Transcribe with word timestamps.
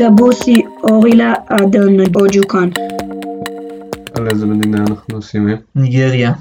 טבוסי 0.00 0.62
אורילה 0.82 1.34
אדון 1.46 2.00
אוג'וקן. 2.00 2.68
על 4.14 4.28
איזה 4.32 4.46
מדינה 4.46 4.78
אנחנו 4.78 5.16
עושים 5.16 5.46
היום? 5.46 5.60
ניגריה, 5.74 6.32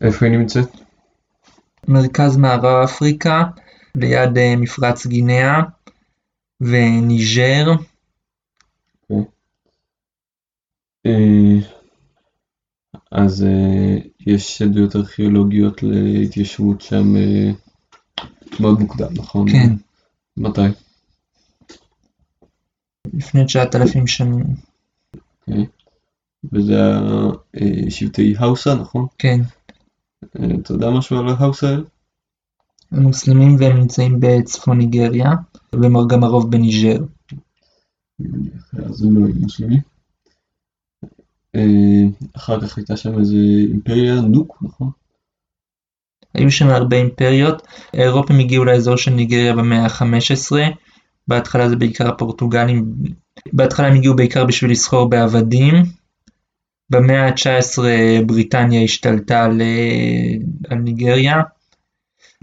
איפה 0.00 0.26
היא 0.26 0.38
נמצאת? 0.38 0.68
מרכז 1.88 2.36
מערב 2.36 2.82
אפריקה, 2.84 3.42
ליד 3.94 4.38
אה, 4.38 4.54
מפרץ 4.56 5.06
גינאה 5.06 5.60
וניג'ר, 6.60 7.72
אה, 11.06 11.56
אז 13.12 13.44
אה, 13.44 13.96
יש 14.26 14.62
עדויות 14.62 14.96
ארכיאולוגיות 14.96 15.82
להתיישבות 15.82 16.80
שם 16.80 17.16
אה, 17.16 17.50
מאוד 18.60 18.80
מוקדם, 18.80 19.08
נכון? 19.16 19.50
כן, 19.50 19.72
מתי? 20.36 20.83
לפני 23.16 23.44
9,000 23.46 24.06
שנים, 24.06 24.44
אוקיי. 25.40 25.66
וזה 26.52 26.74
שבטי 27.88 28.34
האוסה, 28.38 28.74
נכון? 28.74 29.06
כן. 29.18 29.40
אה, 30.38 30.46
אתה 30.60 30.72
יודע 30.72 30.90
משהו 30.90 31.18
על 31.18 31.28
ההאוסה 31.28 31.68
האלה? 31.68 31.82
הם 32.92 33.02
מוסלמים 33.02 33.56
והם 33.58 33.76
נמצאים 33.76 34.16
בצפון 34.20 34.78
ניגריה, 34.78 35.30
והם 35.72 35.94
גם 36.08 36.24
הרוב 36.24 36.50
בניג'ר. 36.50 36.98
אז 38.86 39.04
הם 39.04 39.16
לא 39.16 39.32
מוסלמים. 39.40 39.80
אה, 41.54 42.04
אחר 42.36 42.60
כך 42.60 42.76
הייתה 42.76 42.96
שם 42.96 43.18
איזה 43.18 43.36
אימפריה, 43.68 44.20
נוק, 44.20 44.58
נכון? 44.62 44.90
היו 46.34 46.50
שם 46.50 46.68
הרבה 46.68 46.96
אימפריות, 46.96 47.62
האירופים 47.92 48.38
הגיעו 48.38 48.64
לאזור 48.64 48.96
של 48.96 49.10
ניגריה 49.10 49.54
במאה 49.54 49.84
ה-15, 49.84 50.56
בהתחלה 51.28 51.68
זה 51.68 51.76
בעיקר 51.76 52.08
הפורטוגלים, 52.08 52.94
בהתחלה 53.52 53.86
הם 53.86 53.94
הגיעו 53.94 54.16
בעיקר 54.16 54.44
בשביל 54.44 54.70
לסחור 54.70 55.10
בעבדים, 55.10 55.74
במאה 56.90 57.26
ה-19 57.28 57.78
בריטניה 58.26 58.82
השתלטה 58.82 59.44
על, 59.44 59.60
אה, 59.60 60.76
ניגריה 60.76 61.42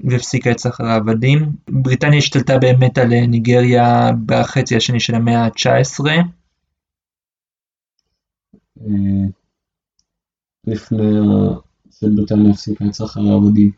והפסיקה 0.04 0.52
את 0.52 0.60
סחר 0.60 0.86
העבדים. 0.86 1.52
בריטניה 1.70 2.18
השתלטה 2.18 2.58
באמת 2.58 2.98
על 2.98 3.14
אה, 3.14 3.28
ניגריה 3.28 4.12
בחצי 4.26 4.76
השני 4.76 5.00
של 5.00 5.16
המאה 5.16 5.46
ה-19. 5.46 6.06
אה, 8.82 9.28
לפני 10.68 10.98
שבריטניה 11.92 12.52
הפסיקה 12.52 12.86
את 12.86 12.94
סחר 12.94 13.22
העבדים. 13.22 13.72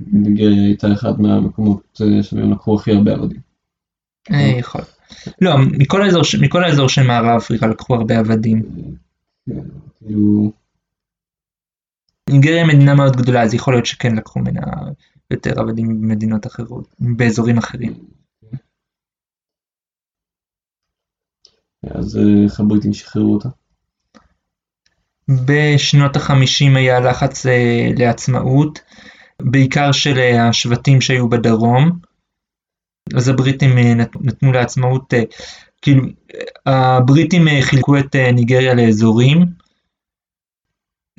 ניגריה 0.00 0.64
הייתה 0.64 0.92
אחד 0.92 1.20
מהמקומות 1.20 2.00
שמהם 2.22 2.52
לקחו 2.52 2.76
הכי 2.76 2.92
הרבה 2.92 3.12
עבדים. 3.12 3.45
אה, 4.32 4.58
יכול. 4.58 4.80
לא, 5.40 5.54
מכל 5.78 6.02
האזור, 6.02 6.22
מכל 6.40 6.64
האזור 6.64 6.88
של 6.88 7.02
מערב 7.06 7.36
אפריקה 7.36 7.66
לקחו 7.66 7.94
הרבה 7.94 8.18
עבדים. 8.18 8.62
כן, 9.46 9.60
ניגריה 12.30 12.66
מדינה 12.66 12.94
מאוד 12.94 13.16
גדולה, 13.16 13.42
אז 13.42 13.54
יכול 13.54 13.74
להיות 13.74 13.86
שכן 13.86 14.16
לקחו 14.16 14.40
ממנה 14.40 14.60
יותר 15.30 15.60
עבדים 15.60 15.88
ממדינות 15.88 16.46
אחרות, 16.46 16.94
באזורים 16.98 17.58
אחרים. 17.58 17.94
אז 21.90 22.16
אה, 22.16 22.44
איך 22.44 22.60
הבריטים 22.60 22.92
שחררו 22.92 23.34
אותה? 23.34 23.48
בשנות 25.28 26.16
החמישים 26.16 26.76
היה 26.76 27.00
לחץ 27.00 27.46
אה, 27.46 27.90
לעצמאות, 27.98 28.80
בעיקר 29.42 29.92
של 29.92 30.18
אה, 30.18 30.48
השבטים 30.48 31.00
שהיו 31.00 31.28
בדרום, 31.28 31.98
אז 33.14 33.28
הבריטים 33.28 33.78
אה, 33.78 33.94
נת- 33.94 34.16
נתנו 34.20 34.52
לעצמאות, 34.52 35.14
אה, 35.14 35.22
כאילו, 35.82 36.02
אה, 36.66 36.96
הבריטים 36.96 37.42
חילקו 37.62 37.98
את 37.98 38.16
ניגריה 38.16 38.74
לאזורים, 38.74 39.38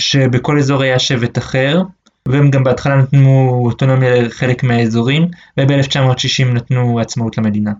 שבכל 0.01 0.59
אזור 0.59 0.81
היה 0.81 0.99
שבט 0.99 1.37
אחר, 1.37 1.81
והם 2.27 2.49
גם 2.51 2.63
בהתחלה 2.63 2.95
נתנו 2.95 3.61
אוטונומיה 3.65 4.21
לחלק 4.21 4.63
מהאזורים, 4.63 5.23
וב-1960 5.59 6.53
נתנו 6.53 6.99
עצמאות 6.99 7.37
למדינה. 7.37 7.71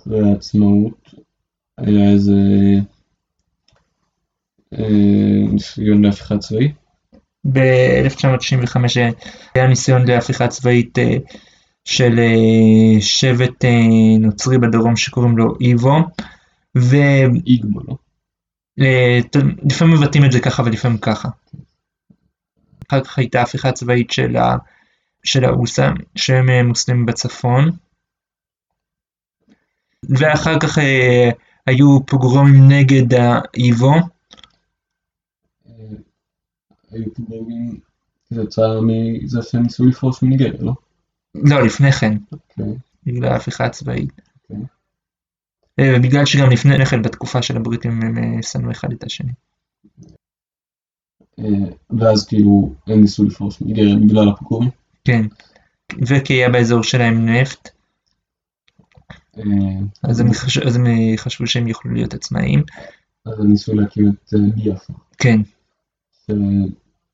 אחרי 0.00 0.30
העצמאות 0.30 1.10
היה 1.78 2.12
איזה 2.12 2.32
ניסיון 5.52 6.04
להפיכה 6.04 6.38
צבאית. 6.38 6.83
ב-1965 7.52 8.76
היה 9.54 9.66
ניסיון 9.66 10.06
להפיכה 10.06 10.48
צבאית 10.48 10.98
אה, 10.98 11.16
של 11.84 12.18
אה, 12.18 13.00
שבט 13.00 13.64
אה, 13.64 14.18
נוצרי 14.20 14.58
בדרום 14.58 14.96
שקוראים 14.96 15.38
לו 15.38 15.54
איבו, 15.60 15.96
איגבו, 17.46 17.80
לא? 17.88 17.96
ולפעמים 18.78 19.94
מבטאים 19.94 20.24
את 20.24 20.32
זה 20.32 20.40
ככה 20.40 20.62
ולפעמים 20.62 20.98
ככה. 20.98 21.28
אחר 22.88 23.04
כך 23.04 23.18
הייתה 23.18 23.42
הפיכה 23.42 23.72
צבאית 23.72 24.10
של, 24.10 24.36
ה, 24.36 24.56
של 25.24 25.44
האוסה, 25.44 25.90
שהם 26.16 26.66
מוסלמים 26.68 27.06
בצפון, 27.06 27.70
ואחר 30.08 30.60
כך 30.60 30.78
היו 31.66 32.06
פוגרומים 32.06 32.68
נגד 32.68 33.14
האיבו, 33.14 33.94
היו 36.94 37.14
פוגרומים 37.14 37.80
כתוצאה 38.30 38.80
מזה 38.80 39.42
שהם 39.42 39.62
ניסו 39.62 39.86
לפרוש 39.86 40.22
מניגריה, 40.22 40.62
לא? 40.62 40.72
לא 41.34 41.66
לפני 41.66 41.92
כן, 41.92 42.16
אוקיי. 42.32 42.74
בגלל 43.06 43.32
ההפיכה 43.32 43.64
הצבאית. 43.64 44.20
אוקיי. 44.42 44.66
אה, 45.78 45.94
ובגלל 45.96 46.24
שגם 46.24 46.50
לפני 46.50 46.86
כן 46.86 47.02
בתקופה 47.02 47.42
של 47.42 47.56
הבריטים 47.56 48.02
הם 48.02 48.18
אה, 48.18 48.42
שנאו 48.42 48.70
אחד 48.70 48.92
את 48.92 49.04
השני. 49.04 49.32
אה, 51.38 51.44
ואז 52.00 52.26
כאילו 52.26 52.74
הם 52.86 53.00
ניסו 53.00 53.24
לפרוש 53.24 53.60
מניגריה 53.60 53.96
בגלל 53.96 54.28
הפוגרומים. 54.28 54.70
כן. 55.04 55.26
וכי 56.08 56.32
היה 56.32 56.48
באזור 56.48 56.82
שלהם 56.82 57.28
נפט, 57.28 57.68
אז 60.02 60.20
הם, 60.20 60.32
חש... 60.32 60.58
אז 60.58 60.76
הם 60.76 60.84
חשבו 61.16 61.46
שהם 61.46 61.68
יוכלו 61.68 61.92
להיות 61.92 62.14
עצמאיים. 62.14 62.62
אז 63.26 63.40
הם 63.40 63.50
ניסו 63.50 63.74
להקים 63.74 64.08
את 64.08 64.34
ביאפרה. 64.54 64.96
כן. 65.18 65.40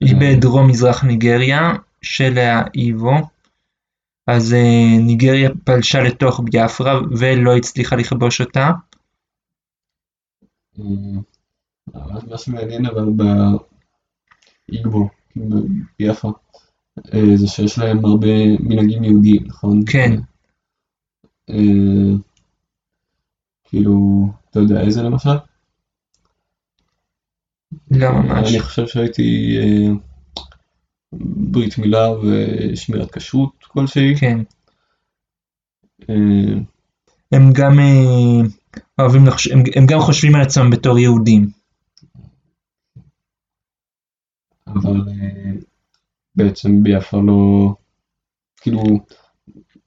היא 0.00 0.14
אה, 0.14 0.20
בדרום 0.20 0.68
מזרח 0.68 1.04
ניגריה 1.04 1.72
של 2.02 2.38
האיבו. 2.38 3.14
אז 4.26 4.54
אה, 4.54 4.98
ניגריה 5.00 5.50
פלשה 5.64 6.02
לתוך 6.02 6.40
ביאפרה 6.44 7.00
ולא 7.18 7.56
הצליחה 7.56 7.96
לכבוש 7.96 8.40
אותה. 8.40 8.70
אה, 10.78 10.84
אבל 11.94 12.20
מה 12.30 12.38
שמעניין 12.38 12.86
אבל 12.86 13.04
באיגבו, 14.68 15.08
אה, 17.14 17.36
זה 17.36 17.46
שיש 17.46 17.78
להם 17.78 18.04
הרבה 18.04 18.46
מנהגים 18.60 19.04
יהודיים, 19.04 19.42
נכון? 19.46 19.80
כן. 19.92 20.20
אה, 21.50 22.16
כאילו, 23.64 24.26
אתה 24.50 24.58
יודע 24.60 24.80
איזה 24.80 25.02
למשל? 25.02 25.49
לא 27.90 28.12
ממש. 28.12 28.48
אני 28.48 28.60
חושב 28.60 28.86
שהייתי 28.86 29.58
אה, 29.58 29.92
ברית 31.50 31.78
מילה 31.78 32.10
ושמירת 32.10 33.10
כשרות 33.10 33.64
כלשהי. 33.68 34.16
כן. 34.16 34.38
אה, 36.10 36.54
הם 37.32 37.52
גם 37.52 37.78
אה, 37.78 38.48
אוהבים 38.98 39.26
לחש... 39.26 39.48
הם, 39.48 39.62
הם 39.76 39.86
גם 39.86 40.00
חושבים 40.00 40.34
על 40.34 40.40
עצמם 40.42 40.70
בתור 40.70 40.98
יהודים. 40.98 41.50
אבל 44.66 45.00
אה, 45.08 45.52
בעצם 46.34 46.82
ביפרה 46.82 47.20
לא, 47.22 47.74
כאילו, 48.60 48.82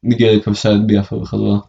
ניגריה 0.03 0.43
כבשה 0.43 0.69
את 0.75 0.87
ביפרה 0.87 1.19
בחזרה. 1.19 1.59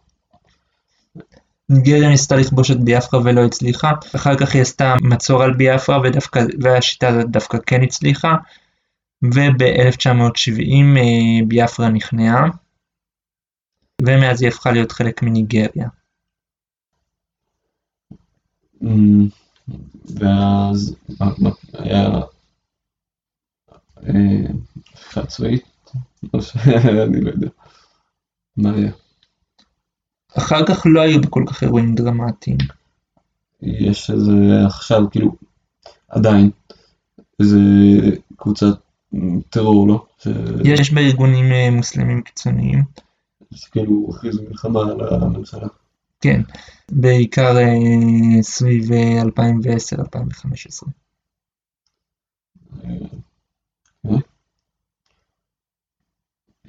ניגריה 1.69 2.09
ניסתה 2.09 2.37
לכבוש 2.37 2.71
את 2.71 2.81
ביאפרה 2.85 3.21
ולא 3.25 3.45
הצליחה, 3.45 3.93
אחר 4.17 4.37
כך 4.39 4.55
היא 4.55 4.63
עשתה 4.63 4.95
מצור 5.03 5.43
על 5.43 5.55
ביאפרה 5.55 6.01
ודווקא, 6.05 6.41
והשיטה 6.63 7.09
הזאת 7.09 7.31
דווקא 7.31 7.59
כן 7.67 7.83
הצליחה, 7.83 8.37
וב-1970 9.23 10.99
אה, 10.99 11.47
ביאפרה 11.49 11.89
נכנעה, 11.89 12.45
ומאז 14.03 14.43
היא 14.43 14.49
הפכה 14.49 14.73
להיות 14.73 14.93
חלק 14.93 15.23
מניגריה. 15.23 15.89
אמ, 18.83 19.29
ואז 20.21 20.97
היה 21.73 22.09
אה, 24.07 24.47
הפיכה 24.93 25.27
צבאית, 25.27 25.65
או 26.35 26.43
ש- 26.43 26.57
אני 27.07 27.21
לא 27.21 27.31
יודע. 27.31 27.49
מה 28.57 28.71
היה? 28.75 28.93
אחר 30.39 30.67
כך 30.67 30.83
לא 30.87 31.01
היו 31.01 31.21
כל 31.31 31.45
כך 31.47 31.63
אירועים 31.63 31.95
דרמטיים. 31.95 32.59
יש 33.63 34.11
איזה 34.11 34.33
עכשיו 34.67 35.03
כאילו 35.11 35.35
עדיין 36.09 36.51
איזה 37.41 37.59
קבוצת 38.37 38.79
טרור, 39.51 39.89
לא? 39.89 40.07
ש... 40.19 40.29
יש 40.65 40.93
בה 40.93 41.01
ארגונים 41.01 41.53
אה, 41.53 41.71
מוסלמים 41.71 42.23
קיצוניים, 42.23 42.83
שכאילו 43.55 44.09
הכריזו 44.11 44.43
מלחמה 44.49 44.81
על 44.81 45.23
הממשלה. 45.23 45.69
כן, 46.21 46.41
בעיקר 46.93 47.57
אה, 47.57 48.43
סביב 48.43 48.93
אה, 48.93 49.23
2010-2015. 49.23 50.89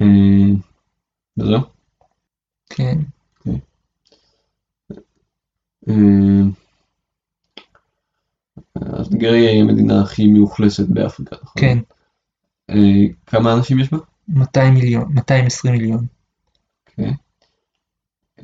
אה, 0.01 0.07
וזהו. 1.37 1.59
כן, 2.69 2.97
אה, 5.89 6.43
אז 8.75 9.11
ניגריה 9.11 9.51
היא 9.51 9.61
המדינה 9.61 10.01
הכי 10.01 10.27
מאוכלסת 10.27 10.87
באפריקה, 10.87 11.35
נכון? 11.43 11.61
כן, 11.61 11.77
אה, 12.69 13.07
כמה 13.25 13.53
אנשים 13.53 13.79
יש 13.79 13.91
בה? 13.91 13.97
200 14.27 14.73
מיליון, 14.73 15.13
220 15.13 15.73
מיליון. 15.73 16.05
אוקיי. 16.89 17.13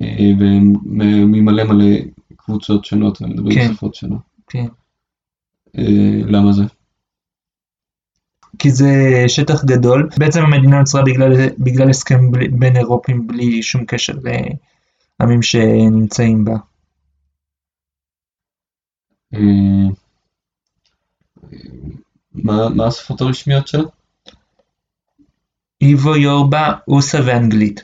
אה, 0.01 0.31
וממלא 0.39 1.63
מלא 1.63 1.95
קבוצות 2.35 2.85
שונות 2.85 3.21
ומדברים 3.21 3.55
כן. 3.59 3.73
שפות 3.73 3.95
שונות. 3.95 4.21
כן. 4.47 4.65
אה, 5.77 6.21
למה 6.25 6.53
זה? 6.53 6.63
כי 8.59 8.71
זה 8.71 9.23
שטח 9.27 9.65
גדול. 9.65 10.09
בעצם 10.17 10.41
המדינה 10.41 10.79
נוצרה 10.79 11.01
בגלל, 11.03 11.49
בגלל 11.59 11.89
הסכם 11.89 12.31
בין 12.31 12.77
אירופים 12.77 13.27
בלי 13.27 13.63
שום 13.63 13.85
קשר 13.85 14.13
לעמים 15.19 15.41
שנמצאים 15.41 16.45
בה. 16.45 16.55
אה, 19.33 19.89
מה 22.31 22.69
מה 22.75 22.87
השפות 22.87 23.21
הרשמיות 23.21 23.67
שלה? 23.67 23.83
איבו, 25.81 26.15
יורבה, 26.15 26.73
אוסה 26.87 27.17
ואנגלית. 27.27 27.81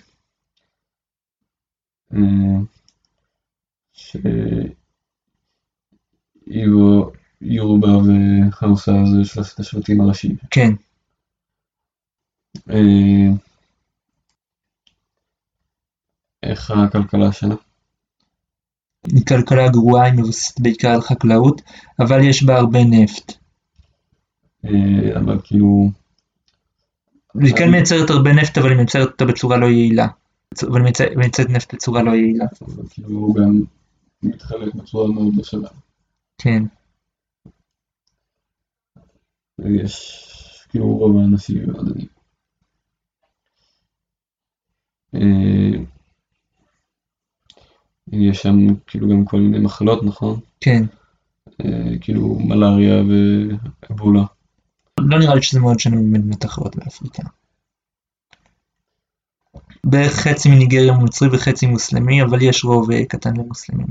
אה, 2.13 2.19
ש... 3.93 4.15
איבו, 6.47 7.11
יורובה 7.41 7.87
וחאוסה 7.87 8.91
זה 8.91 9.25
שלושת 9.25 9.59
השבטים 9.59 10.01
הראשיים. 10.01 10.35
כן, 10.51 10.71
אה, 12.69 13.37
איך 16.43 16.71
הכלכלה 16.71 17.31
שלה? 17.31 17.55
היא 19.15 19.25
כלכלה 19.25 19.69
גרועה, 19.69 20.03
היא 20.05 20.13
מבוססת 20.13 20.59
בעיקר 20.59 20.89
על 20.89 21.01
חקלאות, 21.01 21.61
אבל 21.99 22.23
יש 22.23 22.43
בה 22.43 22.55
הרבה 22.57 22.79
נפט. 22.83 23.33
אה, 24.65 25.19
אבל 25.19 25.39
כאילו, 25.43 25.89
היא 27.41 27.53
כן 27.57 27.71
מייצרת 27.71 28.09
הרבה 28.09 28.33
נפט, 28.33 28.57
אבל 28.57 28.69
היא 28.69 28.77
מייצרת 28.77 29.07
אותה 29.11 29.25
בצורה 29.25 29.57
לא 29.57 29.65
יעילה. 29.65 30.07
אבל 30.67 30.85
היא 30.85 30.93
מייצרת- 31.17 31.49
נפט 31.49 31.73
בצורה 31.73 32.01
לא 32.03 32.11
יעילה. 32.11 32.45
אבל 32.61 32.83
כאילו 32.89 33.09
הוא 33.19 33.35
גם 33.35 33.61
מתחלק 34.23 34.75
בצורה 34.75 35.11
מאוד 35.11 35.35
לא 35.35 35.43
שווה. 35.43 35.69
כן, 36.37 36.63
יש, 39.65 40.23
כאילו 40.69 40.97
רוב 40.97 41.17
האנשים 41.17 41.67
מאוד 41.67 41.91
עניים. 45.13 45.85
יש 48.11 48.37
שם 48.37 48.55
כאילו 48.87 49.09
גם 49.09 49.25
כל 49.25 49.37
מיני 49.37 49.59
מחלות, 49.59 50.03
נכון? 50.03 50.39
כן. 50.59 50.83
אה, 51.65 51.97
כאילו 52.01 52.39
מלאריה 52.39 53.03
ואבולה. 53.89 54.23
לא 54.99 55.19
נראה 55.19 55.35
לי 55.35 55.41
שזה 55.41 55.59
מאוד 55.59 55.79
שונה 55.79 55.95
ממדינות 55.95 56.45
אחרות 56.45 56.75
באפריקה. 56.75 57.23
בערך 59.83 60.11
חצי 60.11 60.49
מניגריה 60.49 60.93
נוצרי 60.93 61.27
וחצי 61.31 61.65
מוסלמי, 61.65 62.23
אבל 62.23 62.41
יש 62.41 62.63
רוב 62.63 62.91
אה, 62.91 63.05
קטן 63.05 63.37
למוסלמים. 63.37 63.87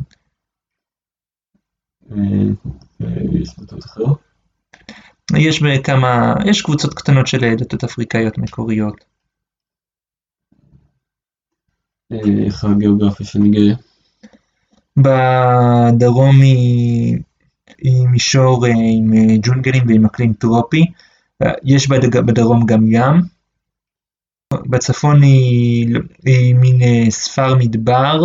אה. 2.12 2.16
יש 5.36 5.62
בכמה, 5.62 6.34
יש 6.50 6.62
קבוצות 6.62 6.94
קטנות 6.94 7.26
של 7.26 7.54
דתות 7.58 7.84
אפריקאיות 7.84 8.38
מקוריות. 8.38 9.04
איך 12.46 12.64
הגיאוגרפיה 12.64 13.26
של 13.26 13.38
ניגריה? 13.38 13.76
בדרום 14.96 16.36
היא, 16.42 17.18
היא 17.78 18.08
מישור 18.08 18.66
אה, 18.66 18.70
עם 18.96 19.12
אה, 19.14 19.36
ג'ונגלים 19.42 19.82
ועם 19.88 20.04
אקלים 20.06 20.32
טרופי. 20.32 20.84
אה, 21.42 21.52
יש 21.64 21.88
בד- 21.90 22.26
בדרום 22.26 22.66
גם 22.66 22.80
ים. 22.90 23.14
בצפון 24.70 25.22
היא, 25.22 25.94
היא 26.24 26.54
מין 26.54 26.80
ספר 27.10 27.54
מדבר. 27.58 28.20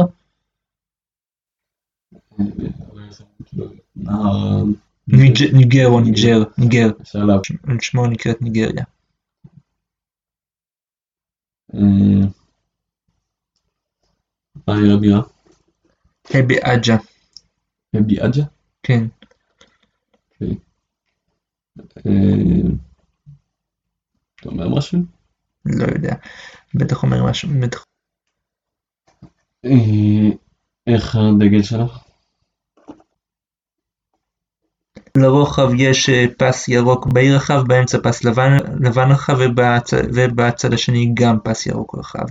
ניגר 5.54 5.88
או 5.88 6.00
ניג'ר, 6.00 6.44
ניגר. 6.58 6.88
על 7.68 7.78
שמו 7.82 8.08
נקראת 8.08 8.42
ניגריה. 8.42 8.84
מה 14.68 14.74
העיר 14.76 14.96
הבירה? 14.98 15.22
באג'ה, 16.30 16.98
ביאג'ה? 17.94 18.44
כן. 18.84 19.04
אה, 21.80 22.72
אתה 24.36 24.50
אומר 24.50 24.70
משהו? 24.78 25.00
לא 25.66 25.84
יודע. 25.84 26.16
בטח 26.76 27.04
אומר 27.04 27.26
משהו, 27.30 27.50
בטח. 27.62 27.86
אה, 29.66 30.30
איך 30.88 31.16
הדגל 31.16 31.64
שלך? 31.64 32.04
לרוחב 35.18 35.70
יש 35.78 36.10
אה, 36.10 36.26
פס 36.38 36.68
ירוק 36.68 37.08
בעיר 37.14 37.36
רחב, 37.36 37.62
באמצע 37.68 37.98
פס 38.04 38.24
לבן, 38.24 38.58
לבן 38.80 39.12
רחב 39.12 39.34
ובצ... 39.34 39.94
ובצד 39.94 40.74
השני 40.74 41.12
גם 41.14 41.38
פס 41.44 41.66
ירוק 41.66 41.96
רחב. 41.96 42.26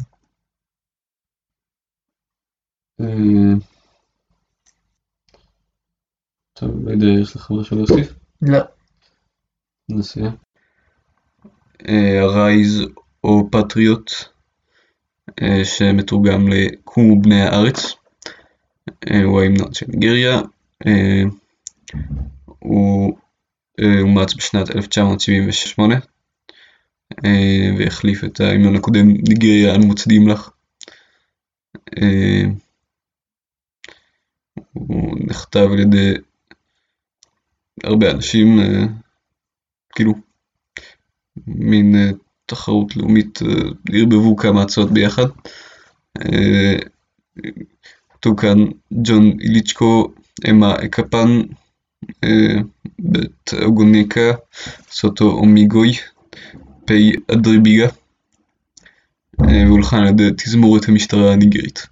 טוב, 6.61 6.89
לא 6.89 6.91
יודע, 6.91 7.07
יש 7.07 7.37
לך 7.37 7.51
משהו 7.51 7.77
להוסיף? 7.77 8.15
לא, 8.43 8.59
נסיים. 9.89 10.33
הרייז 12.23 12.83
או 13.25 13.49
פטריוט, 13.51 14.11
שמתורגם 15.65 16.49
לקומו 16.49 17.21
בני 17.23 17.43
הארץ, 17.43 17.95
אה, 19.11 19.23
הוא 19.23 19.41
ההמנון 19.41 19.75
של 19.75 19.87
ניגריה. 19.89 20.41
אה, 20.87 21.23
הוא 22.59 23.19
אה, 23.81 24.01
אומץ 24.01 24.35
בשנת 24.35 24.77
1978 24.77 25.95
אה, 27.25 27.71
והחליף 27.79 28.25
את 28.25 28.41
ההמנון 28.41 28.77
הקודם 28.77 29.09
ניגריה 29.09 29.75
אנו 29.75 29.87
מוצדיעים 29.87 30.29
לך. 30.29 30.51
הוא 34.73 35.17
נכתב 35.27 35.69
על 35.73 35.79
ידי 35.79 36.15
הרבה 37.85 38.11
אנשים, 38.11 38.61
אה, 38.61 38.85
כאילו 39.95 40.15
מין 41.47 41.95
אה, 41.97 42.11
תחרות 42.47 42.97
לאומית, 42.97 43.39
אה, 43.43 43.49
ערבבו 43.93 44.37
כמה 44.37 44.63
הצעות 44.63 44.91
ביחד. 44.91 45.27
כתוב 48.13 48.41
כאן 48.41 48.59
ג'ון 48.93 49.41
איליצ'קו 49.41 50.13
אמה 50.51 50.75
אקפן 50.85 51.41
בית 52.99 53.51
אוגוניקה 53.63 54.33
סוטו 54.91 55.31
אומיגוי 55.31 55.93
פי 56.85 57.13
אדריביגה 57.33 57.89
והולחן 59.39 59.97
על 59.97 60.09
ידי 60.09 60.29
תזמורת 60.37 60.89
המשטרה 60.89 61.33
הניגרית. 61.33 61.87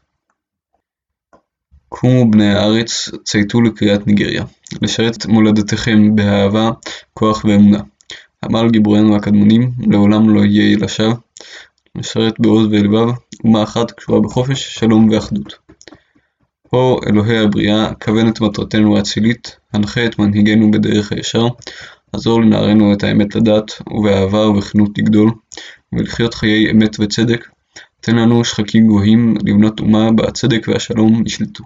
קומו 1.89 2.31
בני 2.31 2.55
הארץ, 2.55 3.11
צייתו 3.25 3.61
לקריאת 3.61 4.07
ניגריה, 4.07 4.45
לשרת 4.83 5.17
את 5.17 5.27
מולדתכם 5.27 6.17
באהבה, 6.17 6.71
כוח 7.15 7.45
ואמונה. 7.45 7.81
אמר 8.45 8.69
גיבורינו 8.69 9.17
הקדמונים, 9.17 9.71
לעולם 9.91 10.35
לא 10.35 10.45
יהיה 10.45 10.77
לשווא, 10.77 11.15
לשרת 11.95 12.35
בעוז 12.39 12.67
ולבב, 12.71 13.09
אומה 13.45 13.63
אחת 13.63 13.91
קשורה 13.91 14.21
בחופש, 14.21 14.79
שלום 14.79 15.09
ואחדות. 15.11 15.55
הו 16.71 17.01
אלוהי 17.07 17.39
הבריאה, 17.39 17.95
כוון 18.05 18.29
את 18.29 18.41
מטרתנו 18.41 18.97
האצילית, 18.97 19.57
הנחה 19.73 20.07
את 20.07 20.19
מנהיגנו 20.19 20.71
בדרך 20.71 21.13
הישר, 21.13 21.47
עזור 22.13 22.41
לנערנו 22.41 22.93
את 22.93 23.05
האמת 23.05 23.35
לדעת, 23.35 23.73
ובאהבה 23.91 24.49
ובכנות 24.49 24.99
לגדול, 24.99 25.31
ולחיות 25.93 26.35
חיי 26.35 26.71
אמת 26.71 26.97
וצדק, 27.01 27.49
תן 28.01 28.17
לנו 28.17 28.45
שחקים 28.45 28.87
גבוהים 28.87 29.35
לבנות 29.45 29.81
אומה 29.81 30.13
בה 30.13 30.29
הצדק 30.29 30.67
והשלום 30.69 31.23
ישלטו. 31.27 31.65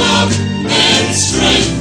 love 0.00 0.32
and 0.66 1.14
strength. 1.14 1.79